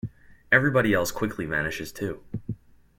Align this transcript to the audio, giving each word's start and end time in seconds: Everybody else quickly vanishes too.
Everybody 0.51 0.95
else 0.95 1.11
quickly 1.11 1.45
vanishes 1.45 1.91
too. 1.91 2.23